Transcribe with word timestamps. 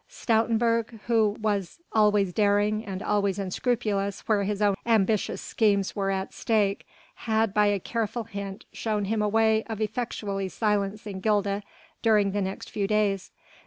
Stoutenburg 0.09 0.99
who 1.05 1.37
was 1.39 1.77
always 1.93 2.33
daring 2.33 2.83
and 2.83 3.03
always 3.03 3.37
unscrupulous 3.37 4.21
where 4.21 4.41
his 4.41 4.59
own 4.59 4.73
ambitious 4.83 5.39
schemes 5.43 5.95
were 5.95 6.09
at 6.09 6.33
stake 6.33 6.87
had 7.29 7.53
by 7.53 7.67
a 7.67 7.79
careful 7.79 8.23
hint 8.23 8.65
shown 8.73 9.05
him 9.05 9.21
a 9.21 9.29
way 9.29 9.61
of 9.65 9.79
effectually 9.79 10.49
silencing 10.49 11.19
Gilda 11.19 11.61
during 12.01 12.31
the 12.31 12.41
next 12.41 12.71
few 12.71 12.87
days. 12.87 13.29